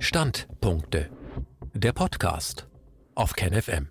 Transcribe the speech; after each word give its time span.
Standpunkte. 0.00 1.10
Der 1.74 1.92
Podcast 1.92 2.68
auf 3.16 3.32
KenFM. 3.32 3.88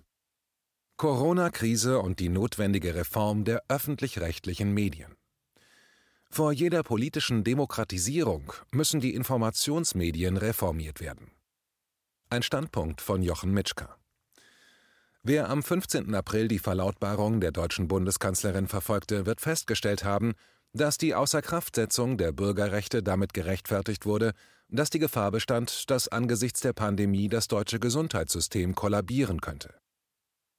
Corona-Krise 0.96 1.98
und 1.98 2.18
die 2.18 2.30
notwendige 2.30 2.94
Reform 2.94 3.44
der 3.44 3.62
öffentlich-rechtlichen 3.68 4.72
Medien. 4.72 5.14
Vor 6.30 6.52
jeder 6.52 6.82
politischen 6.82 7.44
Demokratisierung 7.44 8.54
müssen 8.70 9.00
die 9.00 9.14
Informationsmedien 9.14 10.38
reformiert 10.38 11.00
werden. 11.00 11.30
Ein 12.30 12.42
Standpunkt 12.42 13.02
von 13.02 13.22
Jochen 13.22 13.52
Mitschka. 13.52 13.98
Wer 15.22 15.50
am 15.50 15.62
15. 15.62 16.14
April 16.14 16.48
die 16.48 16.58
Verlautbarung 16.58 17.42
der 17.42 17.52
deutschen 17.52 17.86
Bundeskanzlerin 17.86 18.66
verfolgte, 18.66 19.26
wird 19.26 19.42
festgestellt 19.42 20.04
haben, 20.04 20.32
dass 20.72 20.96
die 20.96 21.14
Außerkraftsetzung 21.14 22.16
der 22.16 22.32
Bürgerrechte 22.32 23.02
damit 23.02 23.34
gerechtfertigt 23.34 24.06
wurde, 24.06 24.32
dass 24.68 24.90
die 24.90 24.98
Gefahr 24.98 25.30
bestand, 25.30 25.90
dass 25.90 26.08
angesichts 26.08 26.60
der 26.60 26.72
Pandemie 26.72 27.28
das 27.28 27.48
deutsche 27.48 27.80
Gesundheitssystem 27.80 28.74
kollabieren 28.74 29.40
könnte. 29.40 29.74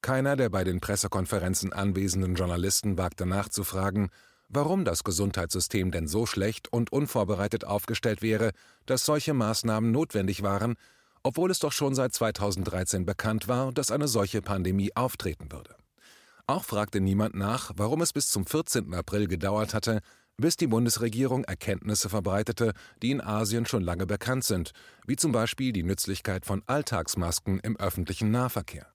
Keiner 0.01 0.35
der 0.35 0.49
bei 0.49 0.63
den 0.63 0.79
Pressekonferenzen 0.79 1.73
anwesenden 1.73 2.35
Journalisten 2.35 2.97
wagte 2.97 3.25
nachzufragen, 3.25 4.09
warum 4.47 4.85
das 4.85 5.03
Gesundheitssystem 5.03 5.91
denn 5.91 6.07
so 6.07 6.25
schlecht 6.25 6.71
und 6.71 6.91
unvorbereitet 6.91 7.65
aufgestellt 7.65 8.21
wäre, 8.21 8.51
dass 8.85 9.05
solche 9.05 9.33
Maßnahmen 9.33 9.91
notwendig 9.91 10.41
waren, 10.41 10.75
obwohl 11.21 11.51
es 11.51 11.59
doch 11.59 11.73
schon 11.73 11.95
seit 11.95 12.13
2013 12.13 13.05
bekannt 13.05 13.47
war, 13.47 13.71
dass 13.71 13.91
eine 13.91 14.07
solche 14.07 14.41
Pandemie 14.41 14.95
auftreten 14.95 15.51
würde. 15.51 15.75
Auch 16.47 16.63
fragte 16.63 16.99
niemand 16.99 17.35
nach, 17.35 17.71
warum 17.75 18.01
es 18.01 18.13
bis 18.13 18.31
zum 18.31 18.45
14. 18.45 18.93
April 18.95 19.27
gedauert 19.27 19.75
hatte, 19.75 20.01
bis 20.39 20.57
die 20.57 20.67
Bundesregierung 20.67 21.43
Erkenntnisse 21.43 22.09
verbreitete, 22.09 22.73
die 23.01 23.11
in 23.11 23.21
Asien 23.21 23.65
schon 23.65 23.83
lange 23.83 24.05
bekannt 24.05 24.43
sind, 24.43 24.71
wie 25.05 25.15
zum 25.15 25.31
Beispiel 25.31 25.71
die 25.73 25.83
Nützlichkeit 25.83 26.45
von 26.45 26.63
Alltagsmasken 26.65 27.59
im 27.59 27.77
öffentlichen 27.77 28.31
Nahverkehr. 28.31 28.87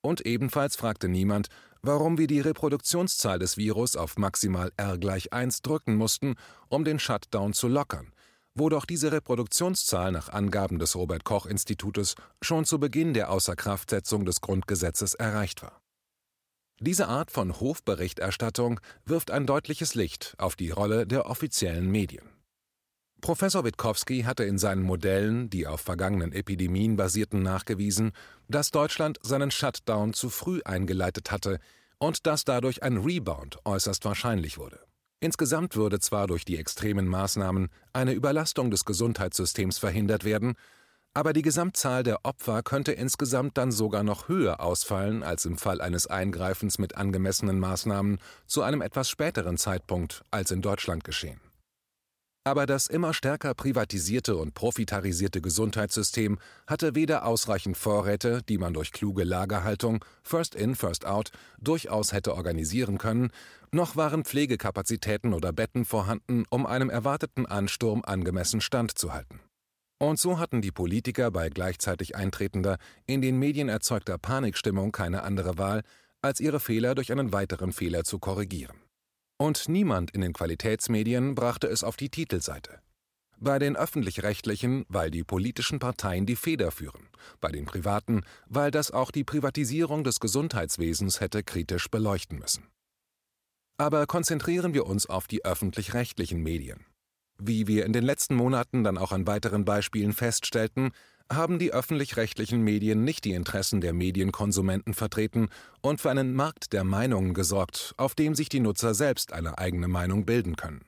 Und 0.00 0.26
ebenfalls 0.26 0.76
fragte 0.76 1.08
niemand, 1.08 1.48
warum 1.82 2.18
wir 2.18 2.26
die 2.26 2.40
Reproduktionszahl 2.40 3.38
des 3.38 3.56
Virus 3.56 3.96
auf 3.96 4.18
maximal 4.18 4.70
R 4.76 4.98
gleich 4.98 5.32
1 5.32 5.62
drücken 5.62 5.96
mussten, 5.96 6.34
um 6.68 6.84
den 6.84 6.98
Shutdown 6.98 7.54
zu 7.54 7.68
lockern, 7.68 8.12
wo 8.54 8.68
doch 8.68 8.84
diese 8.84 9.12
Reproduktionszahl 9.12 10.12
nach 10.12 10.28
Angaben 10.28 10.78
des 10.78 10.94
Robert 10.94 11.24
Koch 11.24 11.46
Institutes 11.46 12.14
schon 12.42 12.64
zu 12.64 12.78
Beginn 12.78 13.14
der 13.14 13.30
Außerkraftsetzung 13.30 14.24
des 14.24 14.40
Grundgesetzes 14.40 15.14
erreicht 15.14 15.62
war. 15.62 15.83
Diese 16.80 17.08
Art 17.08 17.30
von 17.30 17.60
Hofberichterstattung 17.60 18.80
wirft 19.04 19.30
ein 19.30 19.46
deutliches 19.46 19.94
Licht 19.94 20.34
auf 20.38 20.56
die 20.56 20.70
Rolle 20.70 21.06
der 21.06 21.26
offiziellen 21.26 21.90
Medien. 21.90 22.28
Professor 23.20 23.64
Witkowski 23.64 24.22
hatte 24.22 24.44
in 24.44 24.58
seinen 24.58 24.82
Modellen, 24.82 25.48
die 25.48 25.66
auf 25.66 25.80
vergangenen 25.80 26.32
Epidemien 26.32 26.96
basierten, 26.96 27.42
nachgewiesen, 27.42 28.12
dass 28.48 28.70
Deutschland 28.70 29.18
seinen 29.22 29.50
Shutdown 29.50 30.12
zu 30.12 30.28
früh 30.28 30.60
eingeleitet 30.64 31.30
hatte 31.30 31.58
und 31.98 32.26
dass 32.26 32.44
dadurch 32.44 32.82
ein 32.82 32.98
Rebound 32.98 33.58
äußerst 33.64 34.04
wahrscheinlich 34.04 34.58
wurde. 34.58 34.80
Insgesamt 35.20 35.74
würde 35.74 36.00
zwar 36.00 36.26
durch 36.26 36.44
die 36.44 36.58
extremen 36.58 37.06
Maßnahmen 37.08 37.68
eine 37.94 38.12
Überlastung 38.12 38.70
des 38.70 38.84
Gesundheitssystems 38.84 39.78
verhindert 39.78 40.24
werden, 40.24 40.54
aber 41.14 41.32
die 41.32 41.42
Gesamtzahl 41.42 42.02
der 42.02 42.24
Opfer 42.24 42.62
könnte 42.62 42.92
insgesamt 42.92 43.56
dann 43.56 43.70
sogar 43.70 44.02
noch 44.02 44.28
höher 44.28 44.60
ausfallen 44.60 45.22
als 45.22 45.44
im 45.44 45.56
Fall 45.56 45.80
eines 45.80 46.08
Eingreifens 46.08 46.78
mit 46.78 46.96
angemessenen 46.96 47.60
Maßnahmen 47.60 48.18
zu 48.46 48.62
einem 48.62 48.82
etwas 48.82 49.08
späteren 49.08 49.56
Zeitpunkt 49.56 50.22
als 50.32 50.50
in 50.50 50.60
Deutschland 50.60 51.04
geschehen. 51.04 51.40
Aber 52.46 52.66
das 52.66 52.88
immer 52.88 53.14
stärker 53.14 53.54
privatisierte 53.54 54.36
und 54.36 54.52
profitarisierte 54.52 55.40
Gesundheitssystem 55.40 56.38
hatte 56.66 56.94
weder 56.94 57.24
ausreichend 57.24 57.78
Vorräte, 57.78 58.42
die 58.46 58.58
man 58.58 58.74
durch 58.74 58.92
kluge 58.92 59.24
Lagerhaltung, 59.24 60.04
First 60.22 60.54
in, 60.54 60.74
First 60.74 61.06
out, 61.06 61.30
durchaus 61.58 62.12
hätte 62.12 62.34
organisieren 62.34 62.98
können, 62.98 63.30
noch 63.72 63.96
waren 63.96 64.24
Pflegekapazitäten 64.24 65.32
oder 65.32 65.54
Betten 65.54 65.86
vorhanden, 65.86 66.44
um 66.50 66.66
einem 66.66 66.90
erwarteten 66.90 67.46
Ansturm 67.46 68.02
angemessen 68.04 68.60
standzuhalten. 68.60 69.40
Und 69.98 70.18
so 70.18 70.38
hatten 70.38 70.60
die 70.60 70.72
Politiker 70.72 71.30
bei 71.30 71.48
gleichzeitig 71.48 72.16
eintretender, 72.16 72.78
in 73.06 73.22
den 73.22 73.38
Medien 73.38 73.68
erzeugter 73.68 74.18
Panikstimmung 74.18 74.92
keine 74.92 75.22
andere 75.22 75.56
Wahl, 75.56 75.82
als 76.20 76.40
ihre 76.40 76.60
Fehler 76.60 76.94
durch 76.94 77.12
einen 77.12 77.32
weiteren 77.32 77.72
Fehler 77.72 78.04
zu 78.04 78.18
korrigieren. 78.18 78.76
Und 79.36 79.68
niemand 79.68 80.10
in 80.10 80.20
den 80.20 80.32
Qualitätsmedien 80.32 81.34
brachte 81.34 81.66
es 81.66 81.84
auf 81.84 81.96
die 81.96 82.08
Titelseite. 82.08 82.80
Bei 83.38 83.58
den 83.58 83.76
öffentlich-rechtlichen, 83.76 84.84
weil 84.88 85.10
die 85.10 85.24
politischen 85.24 85.80
Parteien 85.80 86.24
die 86.24 86.36
Feder 86.36 86.70
führen, 86.70 87.08
bei 87.40 87.50
den 87.50 87.66
privaten, 87.66 88.22
weil 88.46 88.70
das 88.70 88.90
auch 88.90 89.10
die 89.10 89.24
Privatisierung 89.24 90.04
des 90.04 90.20
Gesundheitswesens 90.20 91.20
hätte 91.20 91.42
kritisch 91.42 91.88
beleuchten 91.90 92.38
müssen. 92.38 92.68
Aber 93.76 94.06
konzentrieren 94.06 94.72
wir 94.72 94.86
uns 94.86 95.06
auf 95.06 95.26
die 95.26 95.44
öffentlich-rechtlichen 95.44 96.40
Medien. 96.42 96.86
Wie 97.38 97.66
wir 97.66 97.84
in 97.84 97.92
den 97.92 98.04
letzten 98.04 98.34
Monaten 98.34 98.84
dann 98.84 98.98
auch 98.98 99.12
an 99.12 99.26
weiteren 99.26 99.64
Beispielen 99.64 100.12
feststellten, 100.12 100.90
haben 101.32 101.58
die 101.58 101.72
öffentlich-rechtlichen 101.72 102.62
Medien 102.62 103.02
nicht 103.02 103.24
die 103.24 103.32
Interessen 103.32 103.80
der 103.80 103.92
Medienkonsumenten 103.92 104.94
vertreten 104.94 105.48
und 105.80 106.00
für 106.00 106.10
einen 106.10 106.34
Markt 106.34 106.72
der 106.72 106.84
Meinungen 106.84 107.34
gesorgt, 107.34 107.94
auf 107.96 108.14
dem 108.14 108.34
sich 108.34 108.48
die 108.48 108.60
Nutzer 108.60 108.94
selbst 108.94 109.32
eine 109.32 109.58
eigene 109.58 109.88
Meinung 109.88 110.26
bilden 110.26 110.56
können. 110.56 110.84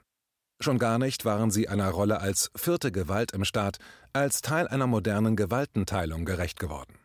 Schon 0.61 0.79
gar 0.79 0.99
nicht 0.99 1.25
waren 1.25 1.51
sie 1.51 1.69
einer 1.69 1.91
Rolle 1.91 2.21
als 2.21 2.51
vierte 2.57 2.91
Gewalt 2.91 3.33
im 3.33 3.45
Staat, 3.45 3.79
als 4.13 4.41
Teil 4.41 4.69
einer 4.69 4.87
modernen 4.87 5.37
Gewaltenteilung 5.37 6.25
gerecht 6.25 6.59
geworden. 6.59 6.99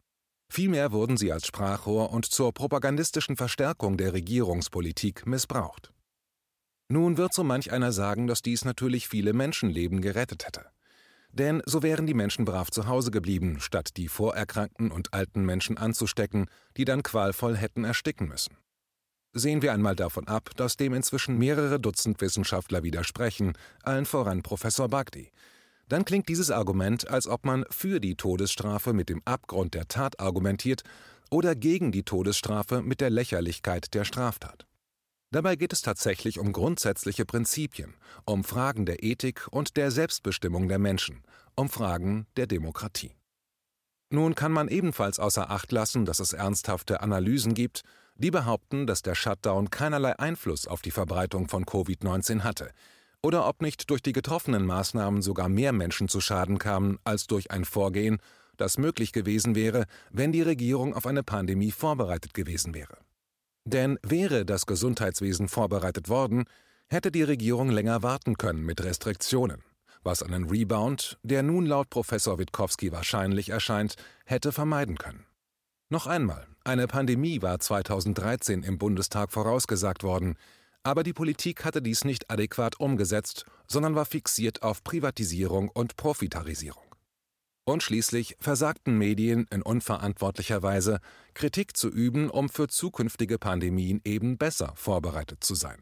Vielmehr 0.50 0.92
wurden 0.92 1.18
sie 1.18 1.32
als 1.32 1.48
Sprachrohr 1.48 2.12
und 2.12 2.26
zur 2.26 2.54
propagandistischen 2.54 3.38
Verstärkung 3.38 3.98
der 3.98 4.14
Regierungspolitik 4.14 5.26
missbraucht. 5.26 5.94
Nun 6.92 7.16
wird 7.16 7.34
so 7.34 7.46
manch 7.46 7.72
einer 7.72 7.94
sagen, 7.94 8.28
dass 8.28 8.42
dies 8.42 8.66
natürlich 8.66 9.08
viele 9.08 9.32
Menschenleben 9.32 10.02
gerettet 10.02 10.46
hätte. 10.46 10.66
Denn 11.32 11.64
so 11.66 11.84
wären 11.84 12.06
die 12.06 12.14
Menschen 12.14 12.44
brav 12.44 12.70
zu 12.70 12.86
Hause 12.86 13.12
geblieben, 13.12 13.62
statt 13.62 13.92
die 13.96 14.10
vorerkrankten 14.10 14.92
und 14.92 15.14
alten 15.14 15.46
Menschen 15.46 15.78
anzustecken, 15.78 16.48
die 16.76 16.84
dann 16.84 17.02
qualvoll 17.02 17.56
hätten 17.56 17.86
ersticken 17.86 18.28
müssen. 18.28 18.58
Sehen 19.32 19.62
wir 19.62 19.72
einmal 19.72 19.96
davon 19.96 20.28
ab, 20.28 20.50
dass 20.58 20.76
dem 20.76 20.94
inzwischen 20.94 21.38
mehrere 21.38 21.80
Dutzend 21.80 22.20
Wissenschaftler 22.20 22.84
widersprechen, 22.84 23.54
allen 23.84 24.06
voran 24.06 24.44
Professor 24.44 24.90
Bagdi. 24.90 25.32
Dann 25.88 26.04
klingt 26.04 26.28
dieses 26.28 26.52
Argument, 26.52 27.10
als 27.10 27.26
ob 27.26 27.46
man 27.46 27.64
für 27.70 28.02
die 28.02 28.16
Todesstrafe 28.16 28.92
mit 28.92 29.08
dem 29.08 29.22
Abgrund 29.24 29.76
der 29.76 29.88
Tat 29.88 30.20
argumentiert 30.20 30.84
oder 31.30 31.56
gegen 31.56 31.94
die 31.94 32.04
Todesstrafe 32.04 32.82
mit 32.82 33.00
der 33.00 33.12
Lächerlichkeit 33.12 33.94
der 33.94 34.04
Straftat. 34.04 34.66
Dabei 35.34 35.56
geht 35.56 35.72
es 35.72 35.82
tatsächlich 35.82 36.40
um 36.40 36.52
grundsätzliche 36.52 37.26
Prinzipien, 37.26 37.96
um 38.26 38.44
Fragen 38.44 38.86
der 38.86 39.02
Ethik 39.02 39.48
und 39.50 39.78
der 39.78 39.90
Selbstbestimmung 39.90 40.68
der 40.68 40.78
Menschen, 40.78 41.24
um 41.56 41.70
Fragen 41.70 42.28
der 42.36 42.48
Demokratie. 42.48 43.16
Nun 44.10 44.36
kann 44.36 44.52
man 44.52 44.68
ebenfalls 44.68 45.20
außer 45.20 45.50
Acht 45.50 45.72
lassen, 45.72 46.04
dass 46.04 46.20
es 46.20 46.34
ernsthafte 46.34 47.02
Analysen 47.02 47.54
gibt, 47.54 47.84
die 48.16 48.30
behaupten, 48.30 48.86
dass 48.86 49.04
der 49.04 49.16
Shutdown 49.16 49.70
keinerlei 49.70 50.20
Einfluss 50.20 50.68
auf 50.68 50.82
die 50.82 50.92
Verbreitung 50.92 51.48
von 51.48 51.66
Covid-19 51.66 52.42
hatte, 52.42 52.72
oder 53.24 53.48
ob 53.48 53.62
nicht 53.62 53.90
durch 53.90 54.02
die 54.02 54.14
getroffenen 54.14 54.66
Maßnahmen 54.66 55.22
sogar 55.22 55.48
mehr 55.48 55.72
Menschen 55.72 56.10
zu 56.10 56.20
Schaden 56.20 56.58
kamen 56.58 57.00
als 57.06 57.28
durch 57.28 57.52
ein 57.52 57.64
Vorgehen, 57.64 58.18
das 58.58 58.78
möglich 58.78 59.14
gewesen 59.14 59.56
wäre, 59.56 59.86
wenn 60.10 60.34
die 60.34 60.42
Regierung 60.42 60.94
auf 60.94 61.06
eine 61.06 61.24
Pandemie 61.24 61.72
vorbereitet 61.72 62.34
gewesen 62.34 62.74
wäre. 62.74 62.98
Denn 63.66 64.00
wäre 64.02 64.46
das 64.46 64.66
Gesundheitswesen 64.66 65.48
vorbereitet 65.48 66.10
worden, 66.10 66.46
hätte 66.90 67.12
die 67.12 67.24
Regierung 67.24 67.70
länger 67.70 68.04
warten 68.04 68.38
können 68.38 68.66
mit 68.66 68.84
Restriktionen, 68.84 69.64
was 70.04 70.24
einen 70.24 70.50
Rebound, 70.50 71.18
der 71.24 71.44
nun 71.44 71.66
laut 71.66 71.90
Professor 71.90 72.40
Witkowski 72.40 72.92
wahrscheinlich 72.92 73.50
erscheint, 73.50 73.96
hätte 74.26 74.52
vermeiden 74.52 74.98
können. 74.98 75.26
Noch 75.90 76.08
einmal, 76.08 76.48
eine 76.64 76.88
Pandemie 76.88 77.42
war 77.42 77.60
2013 77.60 78.64
im 78.64 78.78
Bundestag 78.78 79.32
vorausgesagt 79.32 80.04
worden, 80.04 80.38
aber 80.84 81.04
die 81.04 81.14
Politik 81.14 81.64
hatte 81.64 81.82
dies 81.82 82.06
nicht 82.06 82.32
adäquat 82.32 82.80
umgesetzt, 82.80 83.46
sondern 83.68 83.96
war 83.96 84.06
fixiert 84.06 84.64
auf 84.64 84.84
Privatisierung 84.84 85.70
und 85.70 85.96
Profitarisierung. 85.96 86.91
Und 87.72 87.84
schließlich 87.84 88.36
versagten 88.38 88.98
Medien 88.98 89.48
in 89.50 89.62
unverantwortlicher 89.62 90.62
Weise, 90.62 91.00
Kritik 91.34 91.78
zu 91.78 91.88
üben, 91.88 92.30
um 92.30 92.50
für 92.50 92.68
zukünftige 92.68 93.40
Pandemien 93.40 94.02
eben 94.04 94.38
besser 94.38 94.74
vorbereitet 94.76 95.42
zu 95.42 95.56
sein. 95.56 95.82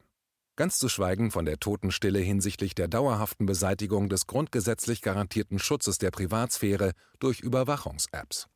Ganz 0.56 0.78
zu 0.78 0.88
schweigen 0.88 1.32
von 1.32 1.46
der 1.46 1.58
Totenstille 1.58 2.20
hinsichtlich 2.20 2.76
der 2.76 2.90
dauerhaften 2.90 3.48
Beseitigung 3.48 4.08
des 4.08 4.28
grundgesetzlich 4.28 5.02
garantierten 5.02 5.58
Schutzes 5.58 5.98
der 5.98 6.12
Privatsphäre 6.12 6.92
durch 7.18 7.40
Überwachungs-Apps. 7.40 8.50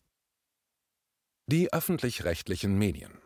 Die 1.48 1.74
öffentlich-rechtlichen 1.74 2.78
Medien. 2.78 3.18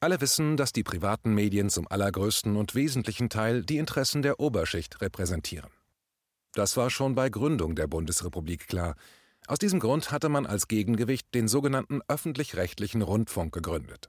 Alle 0.00 0.22
wissen, 0.22 0.56
dass 0.56 0.72
die 0.72 0.84
privaten 0.84 1.34
Medien 1.34 1.68
zum 1.68 1.86
allergrößten 1.86 2.56
und 2.56 2.74
wesentlichen 2.74 3.28
Teil 3.28 3.62
die 3.62 3.76
Interessen 3.76 4.22
der 4.22 4.40
Oberschicht 4.40 5.02
repräsentieren. 5.02 5.75
Das 6.56 6.78
war 6.78 6.88
schon 6.88 7.14
bei 7.14 7.28
Gründung 7.28 7.74
der 7.74 7.86
Bundesrepublik 7.86 8.66
klar. 8.66 8.96
Aus 9.46 9.58
diesem 9.58 9.78
Grund 9.78 10.10
hatte 10.10 10.30
man 10.30 10.46
als 10.46 10.68
Gegengewicht 10.68 11.34
den 11.34 11.48
sogenannten 11.48 12.00
öffentlich-rechtlichen 12.08 13.02
Rundfunk 13.02 13.52
gegründet. 13.52 14.08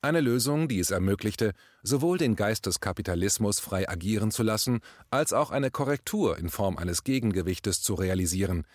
Eine 0.00 0.22
Lösung, 0.22 0.68
die 0.68 0.78
es 0.78 0.90
ermöglichte, 0.90 1.52
sowohl 1.82 2.16
den 2.16 2.34
Geist 2.34 2.64
des 2.64 2.80
Kapitalismus 2.80 3.60
frei 3.60 3.86
agieren 3.90 4.30
zu 4.30 4.42
lassen, 4.42 4.80
als 5.10 5.34
auch 5.34 5.50
eine 5.50 5.70
Korrektur 5.70 6.38
in 6.38 6.48
Form 6.48 6.78
eines 6.78 7.04
Gegengewichtes 7.04 7.82
zu 7.82 7.92
realisieren. 7.92 8.66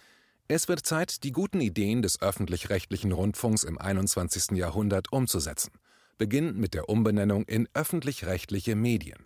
Es 0.48 0.68
wird 0.68 0.86
Zeit, 0.86 1.24
die 1.24 1.32
guten 1.32 1.60
Ideen 1.60 2.04
des 2.04 2.22
öffentlich-rechtlichen 2.22 3.14
Rundfunks 3.14 3.64
im 3.64 3.80
21. 3.80 4.56
Jahrhundert 4.56 5.12
umzusetzen, 5.12 5.72
beginnend 6.20 6.60
mit 6.60 6.76
der 6.76 6.88
Umbenennung 6.88 7.46
in 7.46 7.68
öffentlich-rechtliche 7.74 8.76
Medien. 8.76 9.26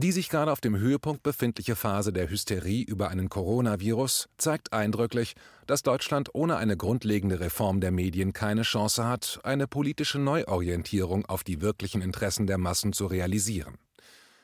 Die 0.00 0.12
sich 0.12 0.28
gerade 0.28 0.52
auf 0.52 0.60
dem 0.60 0.78
Höhepunkt 0.78 1.24
befindliche 1.24 1.74
Phase 1.74 2.12
der 2.12 2.30
Hysterie 2.30 2.84
über 2.84 3.08
einen 3.08 3.28
Coronavirus 3.28 4.28
zeigt 4.38 4.72
eindrücklich, 4.72 5.34
dass 5.66 5.82
Deutschland 5.82 6.28
ohne 6.34 6.56
eine 6.56 6.76
grundlegende 6.76 7.40
Reform 7.40 7.80
der 7.80 7.90
Medien 7.90 8.32
keine 8.32 8.62
Chance 8.62 9.08
hat, 9.08 9.40
eine 9.42 9.66
politische 9.66 10.20
Neuorientierung 10.20 11.26
auf 11.26 11.42
die 11.42 11.60
wirklichen 11.62 12.00
Interessen 12.00 12.46
der 12.46 12.58
Massen 12.58 12.92
zu 12.92 13.06
realisieren. 13.06 13.76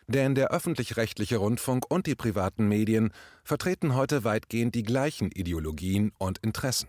Denn 0.09 0.35
der 0.35 0.51
öffentlich-rechtliche 0.51 1.37
Rundfunk 1.37 1.89
und 1.89 2.09
die 2.09 2.17
privaten 2.17 2.67
Medien 2.67 3.13
vertreten 3.45 3.95
heute 3.95 4.25
weitgehend 4.25 4.75
die 4.75 4.83
gleichen 4.83 5.31
Ideologien 5.31 6.11
und 6.19 6.39
Interessen, 6.39 6.89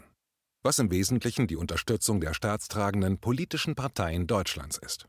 was 0.64 0.80
im 0.80 0.90
Wesentlichen 0.90 1.46
die 1.46 1.56
Unterstützung 1.56 2.20
der 2.20 2.34
staatstragenden 2.34 3.20
politischen 3.20 3.76
Parteien 3.76 4.26
Deutschlands 4.26 4.80
ist. 4.80 5.06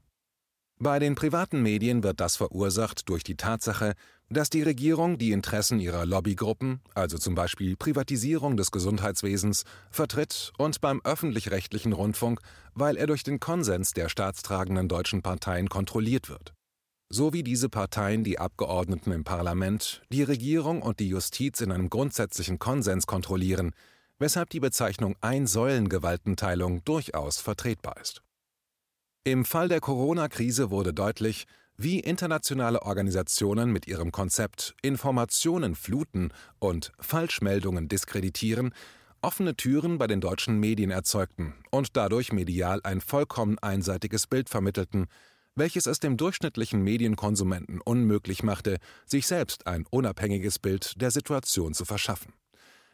Bei 0.79 0.99
den 0.99 1.15
privaten 1.15 1.63
Medien 1.63 2.03
wird 2.03 2.21
das 2.21 2.37
verursacht 2.37 3.09
durch 3.09 3.25
die 3.25 3.37
Tatsache, 3.37 3.95
dass 4.29 4.51
die 4.51 4.63
Regierung 4.63 5.17
die 5.17 5.33
Interessen 5.33 5.81
ihrer 5.81 6.05
Lobbygruppen, 6.05 6.83
also 6.95 7.17
zum 7.17 7.35
Beispiel 7.35 7.77
Privatisierung 7.77 8.59
des 8.59 8.71
Gesundheitswesens, 8.73 9.65
vertritt 9.91 10.53
und 10.59 10.83
beim 10.83 11.01
öffentlich-rechtlichen 11.03 11.95
Rundfunk, 11.95 12.41
weil 12.75 12.99
er 12.99 13.07
durch 13.07 13.23
den 13.23 13.41
Konsens 13.41 13.93
der 13.93 14.11
staatstragenden 14.11 14.87
deutschen 14.87 15.23
Parteien 15.23 15.71
kontrolliert 15.71 16.29
wird. 16.29 16.53
So 17.09 17.33
wie 17.33 17.43
diese 17.43 17.71
Parteien 17.71 18.23
die 18.23 18.39
Abgeordneten 18.39 19.13
im 19.13 19.25
Parlament, 19.25 20.03
die 20.13 20.25
Regierung 20.25 20.83
und 20.83 21.01
die 21.01 21.09
Justiz 21.09 21.63
in 21.63 21.73
einem 21.73 21.89
grundsätzlichen 21.89 22.59
Konsens 22.59 23.07
kontrollieren, 23.07 23.73
weshalb 24.19 24.51
die 24.51 24.61
Bezeichnung 24.61 25.17
Ein-Säulen-Gewaltenteilung 25.23 26.85
durchaus 26.85 27.39
vertretbar 27.39 27.97
ist. 27.99 28.26
Im 29.27 29.45
Fall 29.45 29.67
der 29.67 29.81
Corona-Krise 29.81 30.71
wurde 30.71 30.95
deutlich, 30.95 31.49
wie 31.77 31.99
internationale 31.99 32.83
Organisationen 32.83 33.73
mit 33.73 33.89
ihrem 33.89 34.13
Konzept 34.13 34.77
Informationen 34.83 35.75
fluten 35.75 36.31
und 36.61 36.93
Falschmeldungen 37.01 37.89
diskreditieren, 37.89 38.73
offene 39.23 39.57
Türen 39.57 39.99
bei 39.99 40.07
den 40.07 40.21
deutschen 40.21 40.61
Medien 40.61 40.93
erzeugten 40.93 41.55
und 41.73 41.97
dadurch 41.97 42.33
medial 42.33 42.79
ein 42.85 43.01
vollkommen 43.01 43.59
einseitiges 43.59 44.29
Bild 44.29 44.49
vermittelten, 44.49 45.07
welches 45.57 45.87
es 45.87 45.99
dem 45.99 46.17
durchschnittlichen 46.17 46.81
Medienkonsumenten 46.83 47.81
unmöglich 47.81 48.45
machte, 48.45 48.79
sich 49.07 49.27
selbst 49.27 49.67
ein 49.67 49.87
unabhängiges 49.91 50.61
Bild 50.61 51.01
der 51.03 51.11
Situation 51.11 51.75
zu 51.75 51.85
verschaffen. 51.85 52.33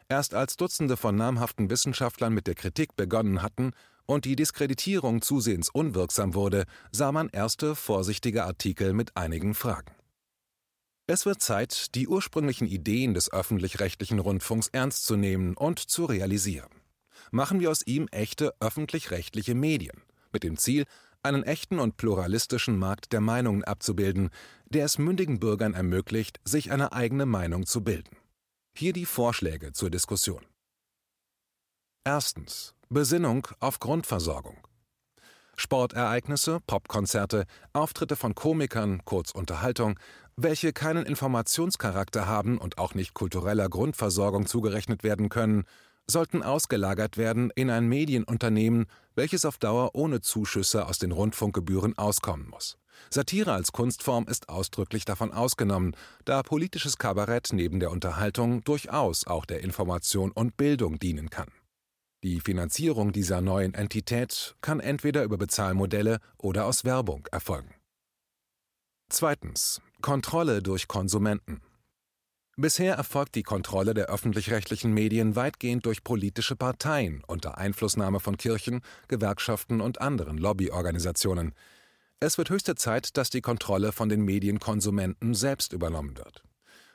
Erst 0.09 0.33
als 0.33 0.57
Dutzende 0.57 0.97
von 0.97 1.15
namhaften 1.15 1.69
Wissenschaftlern 1.69 2.33
mit 2.33 2.47
der 2.47 2.55
Kritik 2.55 2.95
begonnen 2.95 3.43
hatten, 3.43 3.73
und 4.05 4.25
die 4.25 4.35
Diskreditierung 4.35 5.21
zusehends 5.21 5.69
unwirksam 5.69 6.33
wurde, 6.33 6.65
sah 6.91 7.11
man 7.11 7.29
erste 7.29 7.75
vorsichtige 7.75 8.43
Artikel 8.43 8.93
mit 8.93 9.15
einigen 9.15 9.53
Fragen. 9.53 9.93
Es 11.05 11.25
wird 11.25 11.41
Zeit, 11.41 11.95
die 11.95 12.07
ursprünglichen 12.07 12.67
Ideen 12.67 13.13
des 13.13 13.31
öffentlich-rechtlichen 13.31 14.19
Rundfunks 14.19 14.69
ernst 14.69 15.05
zu 15.05 15.17
nehmen 15.17 15.55
und 15.55 15.79
zu 15.79 16.05
realisieren. 16.05 16.69
Machen 17.31 17.59
wir 17.59 17.71
aus 17.71 17.85
ihm 17.85 18.07
echte 18.09 18.53
öffentlich-rechtliche 18.59 19.55
Medien, 19.55 20.01
mit 20.31 20.43
dem 20.43 20.57
Ziel, 20.57 20.85
einen 21.21 21.43
echten 21.43 21.79
und 21.79 21.97
pluralistischen 21.97 22.77
Markt 22.77 23.11
der 23.13 23.21
Meinungen 23.21 23.63
abzubilden, 23.63 24.29
der 24.65 24.85
es 24.85 24.97
mündigen 24.97 25.39
Bürgern 25.39 25.73
ermöglicht, 25.73 26.39
sich 26.43 26.71
eine 26.71 26.93
eigene 26.93 27.25
Meinung 27.25 27.65
zu 27.65 27.83
bilden. 27.83 28.17
Hier 28.75 28.93
die 28.93 29.05
Vorschläge 29.05 29.73
zur 29.73 29.89
Diskussion. 29.89 30.41
Erstens. 32.05 32.73
Besinnung 32.89 33.47
auf 33.61 33.79
Grundversorgung. 33.79 34.57
Sportereignisse, 35.55 36.59
Popkonzerte, 36.67 37.45
Auftritte 37.71 38.17
von 38.17 38.35
Komikern, 38.35 39.05
kurz 39.05 39.31
Unterhaltung, 39.31 39.97
welche 40.35 40.73
keinen 40.73 41.05
Informationscharakter 41.05 42.27
haben 42.27 42.57
und 42.57 42.77
auch 42.77 42.93
nicht 42.93 43.13
kultureller 43.13 43.69
Grundversorgung 43.69 44.47
zugerechnet 44.47 45.03
werden 45.03 45.29
können, 45.29 45.63
sollten 46.05 46.43
ausgelagert 46.43 47.15
werden 47.15 47.51
in 47.55 47.69
ein 47.69 47.87
Medienunternehmen, 47.87 48.87
welches 49.15 49.45
auf 49.45 49.57
Dauer 49.57 49.91
ohne 49.93 50.19
Zuschüsse 50.19 50.87
aus 50.87 50.99
den 50.99 51.13
Rundfunkgebühren 51.13 51.97
auskommen 51.97 52.49
muss. 52.49 52.77
Satire 53.09 53.53
als 53.53 53.71
Kunstform 53.71 54.27
ist 54.27 54.49
ausdrücklich 54.49 55.05
davon 55.05 55.31
ausgenommen, 55.31 55.95
da 56.25 56.43
politisches 56.43 56.97
Kabarett 56.97 57.53
neben 57.53 57.79
der 57.79 57.91
Unterhaltung 57.91 58.61
durchaus 58.65 59.25
auch 59.25 59.45
der 59.45 59.61
Information 59.61 60.31
und 60.31 60.57
Bildung 60.57 60.99
dienen 60.99 61.29
kann. 61.29 61.47
Die 62.23 62.39
Finanzierung 62.39 63.11
dieser 63.11 63.41
neuen 63.41 63.73
Entität 63.73 64.55
kann 64.61 64.79
entweder 64.79 65.25
über 65.25 65.37
Bezahlmodelle 65.37 66.19
oder 66.37 66.65
aus 66.65 66.85
Werbung 66.85 67.27
erfolgen. 67.33 67.75
Zweitens. 69.09 69.81
Kontrolle 70.01 70.63
durch 70.63 70.87
Konsumenten. 70.87 71.61
Bisher 72.55 72.95
erfolgt 72.95 73.35
die 73.35 73.43
Kontrolle 73.43 73.93
der 73.93 74.05
öffentlich-rechtlichen 74.05 74.93
Medien 74.93 75.35
weitgehend 75.35 75.85
durch 75.85 76.03
politische 76.05 76.55
Parteien 76.55 77.23
unter 77.27 77.57
Einflussnahme 77.57 78.21
von 78.21 78.37
Kirchen, 78.37 78.81
Gewerkschaften 79.09 79.81
und 79.81 79.99
anderen 79.99 80.37
Lobbyorganisationen. 80.37 81.53
Es 82.21 82.37
wird 82.37 82.49
höchste 82.49 82.75
Zeit, 82.75 83.17
dass 83.17 83.31
die 83.31 83.41
Kontrolle 83.41 83.91
von 83.91 84.07
den 84.07 84.21
Medienkonsumenten 84.21 85.33
selbst 85.33 85.73
übernommen 85.73 86.17
wird. 86.17 86.41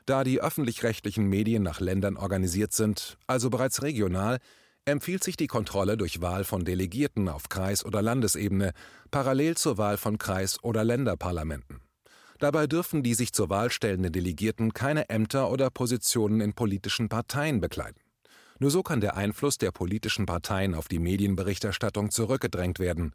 Da 0.07 0.25
die 0.25 0.41
öffentlich-rechtlichen 0.41 1.27
Medien 1.27 1.63
nach 1.63 1.81
Ländern 1.81 2.17
organisiert 2.17 2.73
sind, 2.73 3.19
also 3.27 3.51
bereits 3.51 3.83
regional, 3.83 4.39
empfiehlt 4.91 5.25
sich 5.25 5.37
die 5.37 5.47
Kontrolle 5.47 5.97
durch 5.97 6.21
Wahl 6.21 6.45
von 6.45 6.65
Delegierten 6.65 7.29
auf 7.29 7.49
Kreis- 7.49 7.85
oder 7.85 8.03
Landesebene, 8.03 8.73
parallel 9.11 9.57
zur 9.57 9.79
Wahl 9.79 9.97
von 9.97 10.19
Kreis- 10.19 10.63
oder 10.63 10.85
Länderparlamenten. 10.85 11.81
Dabei 12.39 12.67
dürfen 12.67 13.03
die 13.03 13.15
sich 13.15 13.33
zur 13.33 13.51
Wahl 13.51 13.71
stellenden 13.71 14.13
Delegierten 14.13 14.73
keine 14.73 15.09
Ämter 15.09 15.51
oder 15.51 15.71
Positionen 15.71 16.41
in 16.41 16.53
politischen 16.53 17.09
Parteien 17.09 17.61
bekleiden. 17.61 18.01
Nur 18.61 18.71
so 18.71 18.83
kann 18.83 19.01
der 19.01 19.17
Einfluss 19.17 19.59
der 19.59 19.73
politischen 19.73 20.27
Parteien 20.27 20.75
auf 20.75 20.89
die 20.89 20.99
Medienberichterstattung 20.99 22.11
zurückgedrängt 22.11 22.79
werden. 22.79 23.15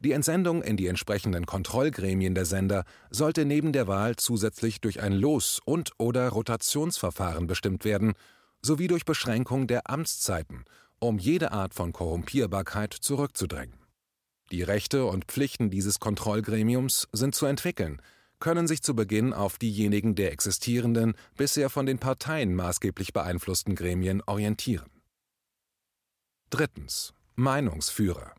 Die 0.00 0.12
Entsendung 0.12 0.62
in 0.62 0.76
die 0.76 0.86
entsprechenden 0.86 1.44
Kontrollgremien 1.46 2.34
der 2.34 2.44
Sender 2.44 2.84
sollte 3.10 3.44
neben 3.44 3.72
der 3.72 3.86
Wahl 3.88 4.16
zusätzlich 4.16 4.80
durch 4.80 5.00
ein 5.00 5.12
Los- 5.12 5.60
und/oder 5.64 6.28
Rotationsverfahren 6.28 7.46
bestimmt 7.46 7.84
werden, 7.84 8.12
sowie 8.62 8.86
durch 8.86 9.04
Beschränkung 9.04 9.66
der 9.66 9.90
Amtszeiten 9.90 10.64
um 11.00 11.18
jede 11.18 11.52
Art 11.52 11.74
von 11.74 11.92
Korrumpierbarkeit 11.92 12.92
zurückzudrängen. 12.92 13.78
Die 14.50 14.62
Rechte 14.62 15.04
und 15.04 15.26
Pflichten 15.26 15.70
dieses 15.70 16.00
Kontrollgremiums 16.00 17.08
sind 17.12 17.34
zu 17.34 17.46
entwickeln, 17.46 18.00
können 18.40 18.66
sich 18.66 18.82
zu 18.82 18.94
Beginn 18.94 19.32
auf 19.32 19.58
diejenigen 19.58 20.14
der 20.14 20.32
existierenden, 20.32 21.14
bisher 21.36 21.70
von 21.70 21.86
den 21.86 21.98
Parteien 21.98 22.54
maßgeblich 22.54 23.12
beeinflussten 23.12 23.74
Gremien 23.74 24.22
orientieren. 24.26 24.88
Drittens. 26.50 27.12
Meinungsführer. 27.34 28.32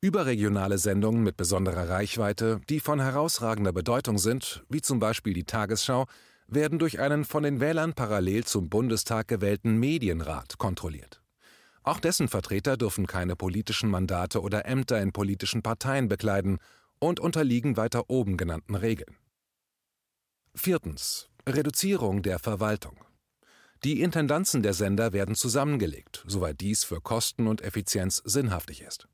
Überregionale 0.00 0.78
Sendungen 0.78 1.22
mit 1.22 1.36
besonderer 1.36 1.88
Reichweite, 1.88 2.60
die 2.68 2.80
von 2.80 3.00
herausragender 3.00 3.72
Bedeutung 3.72 4.18
sind, 4.18 4.64
wie 4.68 4.80
zum 4.80 4.98
Beispiel 4.98 5.34
die 5.34 5.44
Tagesschau, 5.44 6.06
werden 6.46 6.78
durch 6.78 6.98
einen 7.00 7.24
von 7.24 7.42
den 7.42 7.60
Wählern 7.60 7.94
parallel 7.94 8.44
zum 8.44 8.68
Bundestag 8.68 9.28
gewählten 9.28 9.76
Medienrat 9.78 10.58
kontrolliert. 10.58 11.20
Auch 11.88 12.00
dessen 12.00 12.28
Vertreter 12.28 12.76
dürfen 12.76 13.06
keine 13.06 13.34
politischen 13.34 13.88
Mandate 13.88 14.42
oder 14.42 14.66
Ämter 14.66 15.00
in 15.00 15.10
politischen 15.10 15.62
Parteien 15.62 16.06
bekleiden 16.06 16.58
und 16.98 17.18
unterliegen 17.18 17.78
weiter 17.78 18.10
oben 18.10 18.36
genannten 18.36 18.74
Regeln. 18.74 19.16
Viertens. 20.54 21.30
Reduzierung 21.48 22.20
der 22.20 22.40
Verwaltung. 22.40 23.02
Die 23.84 24.02
Intendanzen 24.02 24.62
der 24.62 24.74
Sender 24.74 25.14
werden 25.14 25.34
zusammengelegt, 25.34 26.24
soweit 26.26 26.60
dies 26.60 26.84
für 26.84 27.00
Kosten 27.00 27.46
und 27.46 27.62
Effizienz 27.62 28.20
sinnhaftig 28.22 28.82
ist. 28.82 29.08